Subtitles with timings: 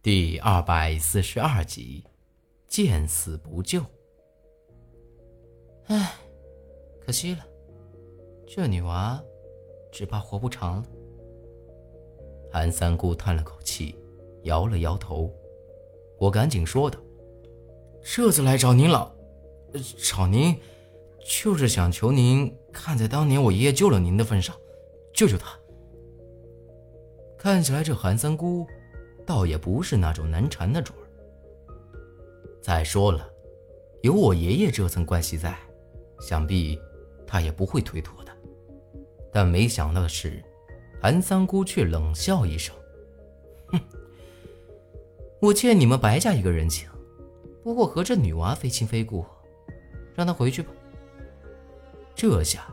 [0.00, 2.04] 第二百四十二集，
[2.68, 3.84] 见死不救。
[5.86, 6.12] 唉，
[7.04, 7.44] 可惜了，
[8.46, 9.20] 这女娃
[9.90, 10.84] 只怕活不长了。
[12.52, 13.96] 韩三姑叹了口气，
[14.44, 15.28] 摇了摇头。
[16.16, 16.96] 我赶紧说道
[18.00, 19.12] ：“这次来找您了，
[20.00, 20.56] 找您
[21.42, 24.54] 就是想求您看在当年我爷爷救了您的份上，
[25.12, 25.58] 救救他。
[27.36, 28.64] 看起来这韩三姑……”
[29.28, 31.04] 倒也不是那种难缠的主儿。
[32.62, 33.28] 再说了，
[34.00, 35.54] 有我爷爷这层关系在，
[36.18, 36.80] 想必
[37.26, 38.32] 他也不会推脱的。
[39.30, 40.42] 但没想到的是，
[40.98, 42.74] 韩三姑却冷笑一声
[43.68, 43.78] ：“哼，
[45.42, 46.88] 我欠你们白家一个人情，
[47.62, 49.26] 不过和这女娃非亲非故，
[50.14, 50.70] 让她回去吧。”
[52.16, 52.66] 这下，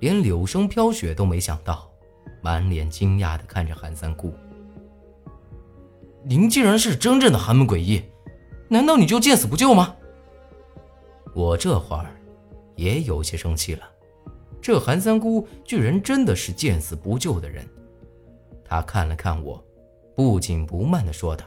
[0.00, 1.88] 连柳生飘雪都没想到，
[2.42, 4.34] 满脸惊讶地看着韩三姑。
[6.28, 8.02] 您既然是真正的寒门诡异，
[8.68, 9.94] 难道你就见死不救吗？
[11.32, 12.20] 我这会儿
[12.74, 13.88] 也有些生气了。
[14.60, 17.64] 这韩三姑居然真的是见死不救的人。
[18.64, 19.64] 他看了看我，
[20.16, 21.44] 不紧不慢地说道：“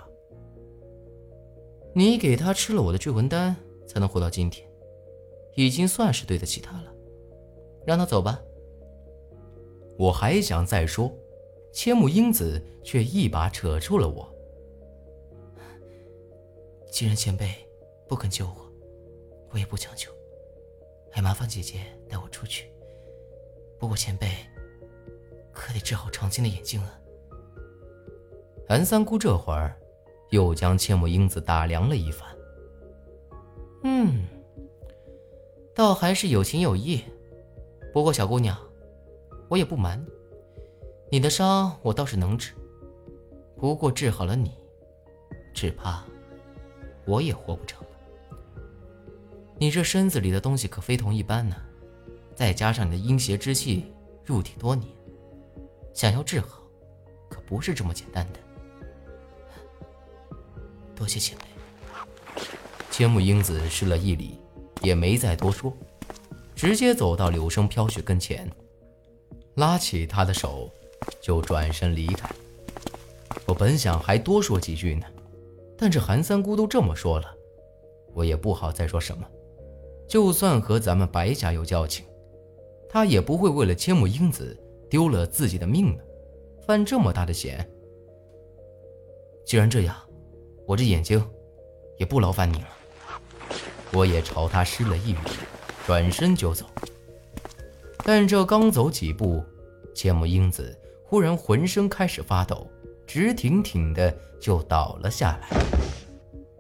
[1.91, 3.53] 你给他吃了我的聚魂丹，
[3.85, 4.65] 才能活到今天，
[5.55, 6.93] 已经算是对得起他了。
[7.85, 8.39] 让他走吧。”
[9.99, 11.11] 我还想再说，
[11.73, 14.33] 千木英子却一把扯住了我。
[16.91, 17.53] 既然前辈
[18.07, 18.55] 不肯救我，
[19.51, 20.11] 我也不强求，
[21.11, 22.69] 还麻烦姐姐带我出去。
[23.77, 24.27] 不过前辈
[25.53, 26.99] 可得治好长青的眼睛啊！
[28.67, 29.79] 韩三姑这会儿
[30.31, 32.27] 又将千木英子打量了一番，
[33.83, 34.25] 嗯，
[35.73, 37.03] 倒还是有情有义。
[37.93, 38.57] 不过小姑娘，
[39.47, 40.03] 我也不瞒
[41.09, 42.53] 你，你的伤我倒是能治，
[43.55, 44.51] 不过治好了你，
[45.53, 46.03] 只怕……
[47.09, 47.87] 我也活不成了。
[49.57, 51.55] 你这身子里的东西可非同一般呢，
[52.35, 53.91] 再加上你的阴邪之气
[54.23, 54.87] 入体多年，
[55.91, 56.61] 想要治好，
[57.27, 58.39] 可不是这么简单的。
[60.95, 61.45] 多谢前辈。
[62.91, 64.39] 千木英子施了一礼，
[64.83, 65.75] 也没再多说，
[66.55, 68.47] 直接走到柳生飘雪跟前，
[69.55, 70.69] 拉起他的手，
[71.19, 72.29] 就转身离开。
[73.47, 75.07] 我本想还多说几句呢。
[75.81, 77.33] 但这韩三姑都这么说了，
[78.13, 79.25] 我也不好再说什么。
[80.09, 82.05] 就算和咱们白家有交情，
[82.89, 84.57] 他也不会为了千木英子
[84.89, 86.03] 丢了自己的命呢，
[86.67, 87.65] 犯这么大的险。
[89.45, 89.95] 既然这样，
[90.67, 91.25] 我这眼睛
[91.97, 92.67] 也不劳烦你了。
[93.93, 95.19] 我也朝他施了一礼，
[95.85, 96.65] 转身就走。
[98.03, 99.41] 但这刚走几步，
[99.95, 102.69] 千木英子忽然浑身开始发抖。
[103.09, 105.49] 直挺挺的就倒了下来，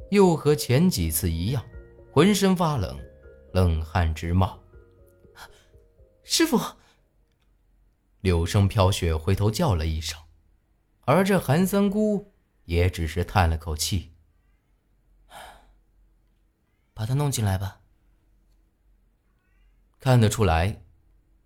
[0.09, 1.63] 又和前几次一样，
[2.11, 2.99] 浑身发冷，
[3.53, 4.59] 冷汗直冒。
[6.23, 6.59] 师傅，
[8.21, 10.19] 柳生飘雪回头叫了一声，
[11.01, 12.33] 而这韩三姑
[12.65, 14.11] 也只是叹了口气，
[16.95, 17.81] 把他弄进来吧。
[19.99, 20.81] 看得出来，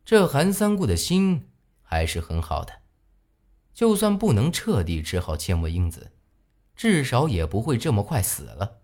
[0.06, 1.50] 这韩三姑的心
[1.82, 2.83] 还是很好的。
[3.74, 6.12] 就算不能彻底治好千木英子，
[6.76, 8.80] 至少也不会这么快死了。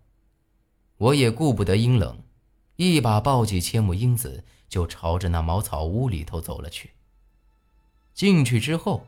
[0.96, 2.22] 我也顾不得阴冷，
[2.76, 6.90] 一把抱起千木英子，就朝着那茅草屋里头走了去。
[8.12, 9.06] 进去之后，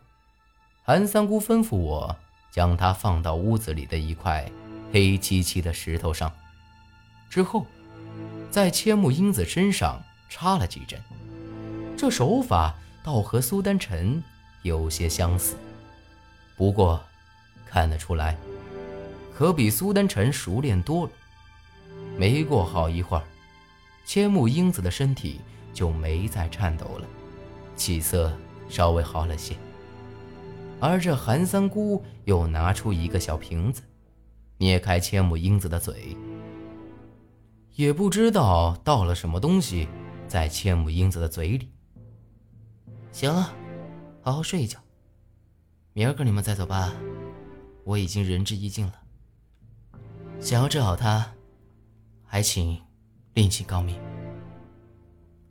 [0.85, 2.17] 韩三姑吩咐我
[2.51, 4.51] 将她放到屋子里的一块
[4.93, 6.33] 黑漆漆的石头上，
[7.29, 7.67] 之后，
[8.51, 10.99] 在千木英子身上插了几针。
[11.97, 14.23] 这手法倒和苏丹臣
[14.63, 15.57] 有些相似。
[16.63, 17.03] 不过，
[17.67, 18.39] 看得出来，
[19.35, 21.13] 可比苏丹臣熟练多了。
[22.17, 23.25] 没过好一会儿，
[24.05, 25.41] 千木英子的身体
[25.75, 27.07] 就没再颤抖了，
[27.75, 28.33] 气色
[28.69, 29.57] 稍微好了些。
[30.79, 33.83] 而这韩三姑又拿出一个小瓶子，
[34.59, 36.17] 捏开千木英子的嘴，
[37.75, 39.89] 也不知道倒了什么东西
[40.29, 41.69] 在千木英子的嘴里。
[43.11, 43.53] 行了，
[44.21, 44.79] 好好睡一觉。
[45.95, 46.91] 明儿个你们再走吧，
[47.85, 48.95] 我已经仁至义尽了。
[50.41, 51.35] 想要治好他，
[52.25, 52.81] 还请
[53.35, 54.01] 另请高明。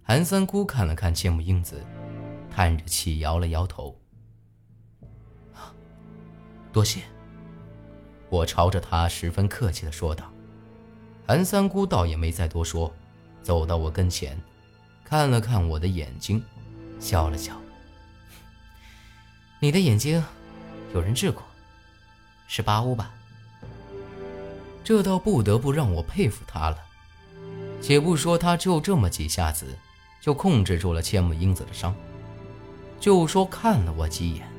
[0.01, 1.85] 韩三姑看了看千木英子，
[2.49, 3.95] 叹着气摇了摇头。
[6.73, 7.01] 多谢。
[8.29, 10.33] 我朝着他十分客气的说道。
[11.27, 12.91] 韩三姑倒也没再多说，
[13.43, 14.35] 走到我跟前，
[15.03, 16.43] 看了看我的眼睛，
[16.99, 17.60] 笑了笑。
[19.63, 20.23] 你的眼睛，
[20.91, 21.43] 有人治过，
[22.47, 23.13] 是八乌吧？
[24.83, 26.77] 这倒不得不让我佩服他了。
[27.79, 29.67] 且不说他就这么几下子
[30.19, 31.93] 就控制住了千木英子的伤，
[32.99, 34.51] 就说看了我几眼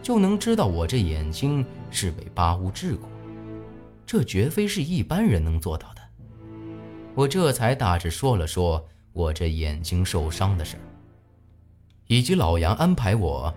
[0.00, 3.08] 就能知道我这眼睛是被八乌治过，
[4.06, 6.00] 这绝非是一般人能做到的。
[7.16, 10.82] 我这才大致说了说我这眼睛受伤的事儿，
[12.06, 13.52] 以及老杨安排我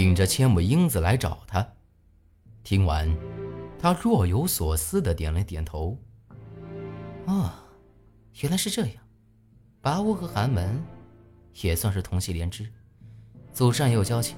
[0.00, 1.66] 领着千木英子来找他。
[2.64, 3.14] 听完，
[3.78, 5.98] 他若有所思的点了点头。
[7.26, 7.58] 啊。
[8.40, 8.94] 原来是这样，
[9.82, 10.82] 拔屋和寒门
[11.60, 12.66] 也算是同气连枝，
[13.52, 14.34] 祖上也有交情。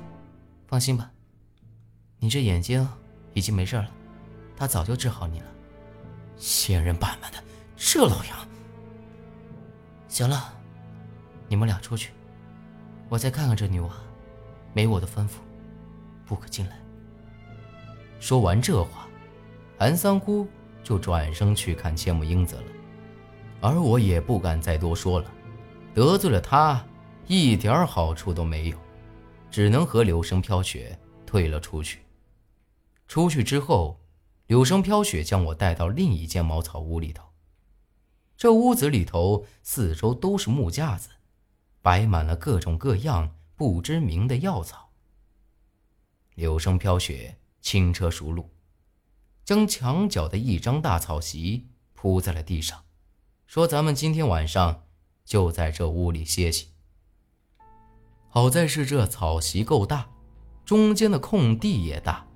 [0.67, 1.12] 放心吧，
[2.19, 2.87] 你这眼睛
[3.33, 3.89] 已经没事了，
[4.56, 5.47] 他早就治好你了。
[6.37, 7.39] 仙人板板的，
[7.77, 8.49] 这老杨。
[10.09, 10.53] 行了，
[11.47, 12.11] 你们俩出去，
[13.09, 13.95] 我再看看这女娃，
[14.75, 15.37] 没我的吩咐，
[16.26, 16.76] 不可进来。
[18.21, 19.09] 说完这话，
[19.79, 20.47] 韩三姑
[20.82, 22.65] 就转身去看千木英子了。
[23.61, 25.31] 而我也不敢再多说了，
[25.94, 26.85] 得罪了她，
[27.26, 28.76] 一点好处都没有，
[29.50, 32.00] 只能和柳生飘雪退了出去。
[33.06, 34.00] 出去之后，
[34.49, 37.25] 柳生飘雪将我带到另一间茅草屋里头。
[38.37, 41.09] 这屋子里头四周都是木架子，
[41.81, 44.91] 摆满了各种各样不知名的药草。
[46.35, 48.51] 柳生飘雪轻车熟路，
[49.45, 52.83] 将墙角的一张大草席铺在了地上。
[53.47, 54.85] 说：“咱们今天晚上
[55.25, 56.69] 就在这屋里歇息。
[58.29, 60.09] 好在是这草席够大，
[60.65, 62.27] 中间的空地也大，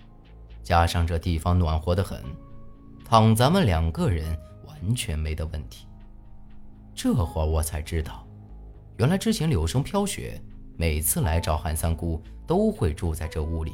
[0.62, 2.22] 加上这地方暖和的很，
[3.04, 5.88] 躺咱们两个人完全没得问题。
[6.94, 8.24] 这会儿我才知道，
[8.98, 10.40] 原来之前柳生飘雪
[10.78, 13.72] 每次来找韩三姑都会住在这屋里。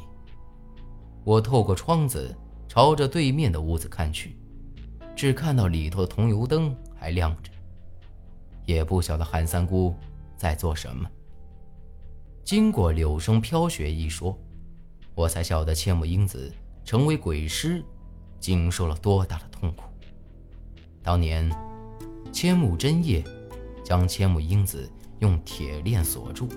[1.23, 2.35] 我透过窗子
[2.67, 4.35] 朝着对面的屋子看去，
[5.15, 7.51] 只看到里头的桐油灯。”还亮着，
[8.65, 9.93] 也不晓得韩三姑
[10.35, 11.07] 在做什么。
[12.43, 14.35] 经过柳生飘雪一说，
[15.13, 16.51] 我才晓得千木英子
[16.83, 17.83] 成为鬼师，
[18.39, 19.83] 经受了多大的痛苦。
[21.03, 21.47] 当年，
[22.31, 23.23] 千木真叶
[23.83, 26.49] 将千木英子用铁链锁住，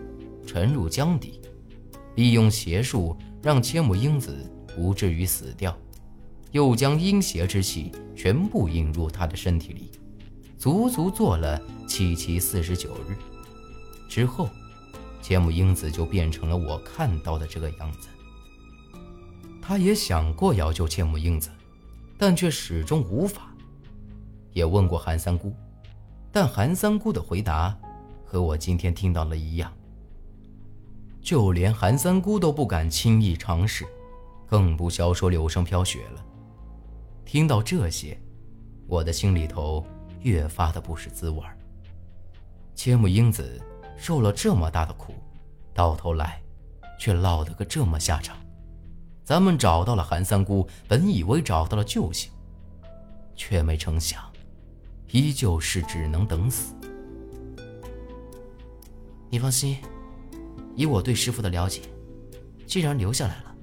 [0.49, 1.43] 沉入江底，
[2.15, 5.77] 利用邪术让千木英子不至于死掉，
[6.53, 9.91] 又将阴邪之气全部引入她的身体里。
[10.57, 13.15] 足足做了七七四十九日
[14.09, 14.49] 之后，
[15.21, 18.09] 千木英子就变成了我看到的这个样子。
[19.61, 21.51] 他也想过要救千木英子，
[22.17, 23.55] 但却始终无法。
[24.55, 25.53] 也问过韩三姑，
[26.33, 27.79] 但韩三姑的回答
[28.25, 29.71] 和我今天听到的一样。
[31.21, 33.87] 就连韩三姑都不敢轻易尝试，
[34.47, 36.25] 更不消说柳生飘雪了。
[37.25, 38.19] 听到这些，
[38.87, 39.87] 我的心里头。
[40.23, 41.57] 越发的不是滋味儿
[42.75, 43.63] 千木英子
[43.97, 45.15] 受了这么大的苦，
[45.73, 46.43] 到头来
[46.99, 48.37] 却落得个这么下场。
[49.23, 52.33] 咱们找到了韩三姑，本以为找到了救星，
[53.37, 54.21] 却没成想，
[55.13, 56.75] 依旧是只能等死。
[59.31, 59.77] 你放心，
[60.79, 61.81] 以我对师傅的了解，
[62.65, 63.55] 既然留下来了，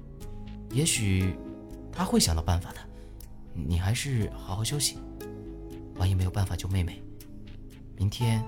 [0.70, 1.34] 也许
[1.90, 2.76] 他会想到办法的。
[3.54, 4.98] 你还是好好休息。
[5.94, 7.02] 万一没有办法救妹妹，
[7.96, 8.44] 明天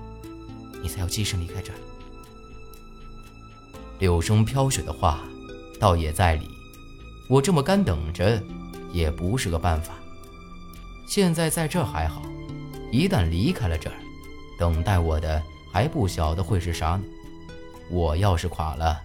[0.83, 1.79] 你才要寄生离开这儿。
[3.97, 5.23] 柳生飘雪的话，
[5.79, 6.47] 倒也在理。
[7.27, 8.39] 我这么干等着，
[8.93, 9.95] 也不是个办法。
[11.07, 12.21] 现在在这还好，
[12.91, 13.95] 一旦离开了这儿，
[14.59, 15.41] 等待我的
[15.73, 17.01] 还不晓得会是啥呢。
[17.89, 19.03] 我要是垮了，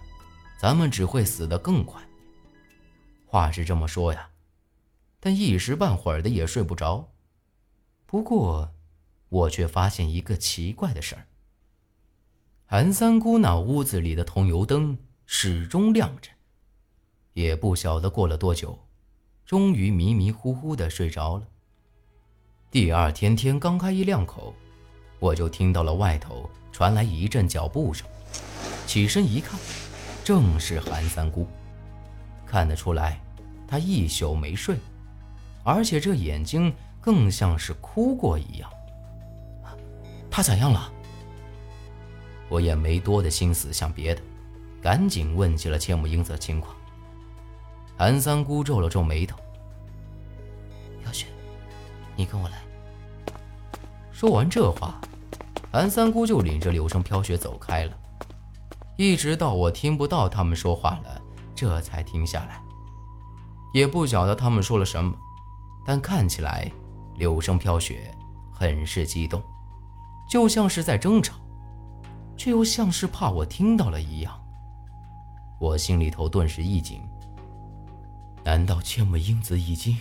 [0.57, 2.01] 咱们只会死得更快。
[3.25, 4.29] 话是这么说呀，
[5.19, 7.09] 但一时半会儿的也睡不着。
[8.05, 8.71] 不过，
[9.29, 11.25] 我却发现一个奇怪的事儿。
[12.67, 16.29] 韩三姑那屋子里的桐油灯始终亮着，
[17.33, 18.77] 也不晓得过了多久，
[19.45, 21.47] 终于迷迷糊糊的睡着了。
[22.71, 24.53] 第二天天刚开一亮口，
[25.19, 28.07] 我就听到了外头传来一阵脚步声，
[28.85, 29.59] 起身一看，
[30.23, 31.47] 正是韩三姑。
[32.45, 33.19] 看得出来，
[33.67, 34.77] 她一宿没睡，
[35.63, 36.73] 而且这眼睛。
[37.05, 38.67] 更像是哭过一样。
[40.31, 40.91] 他咋样了？
[42.49, 44.21] 我也没多的心思想别的，
[44.81, 46.75] 赶紧问起了千木英子的情况。
[47.95, 49.37] 韩三姑皱了皱眉头
[51.03, 51.27] ：“飘雪，
[52.15, 52.63] 你跟我来。”
[54.11, 54.99] 说完这话，
[55.71, 57.95] 韩三姑就领着柳生飘雪走开了，
[58.97, 61.21] 一直到我听不到他们说话了，
[61.53, 62.61] 这才停下来。
[63.73, 65.13] 也不晓得他们说了什么，
[65.85, 66.71] 但看起来。
[67.17, 68.13] 柳生飘雪
[68.51, 69.41] 很是激动，
[70.29, 71.35] 就像是在争吵，
[72.35, 74.37] 却又像是怕我听到了一样。
[75.57, 77.01] 我心里头顿时一紧，
[78.43, 79.97] 难道千木英子已经……